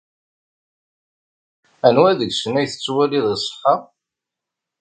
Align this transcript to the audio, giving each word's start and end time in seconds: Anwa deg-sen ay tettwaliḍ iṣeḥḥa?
Anwa 1.87 2.11
deg-sen 2.19 2.59
ay 2.61 2.67
tettwaliḍ 2.69 3.25
iṣeḥḥa? 3.35 3.75